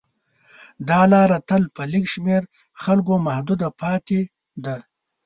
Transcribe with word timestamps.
دا 0.89 0.99
لاره 1.11 1.37
تل 1.49 1.63
په 1.75 1.81
لږ 1.91 2.05
شمېر 2.13 2.41
خلکو 2.83 3.13
محدوده 3.27 3.67
پاتې 3.81 4.19
ده. 4.63 4.75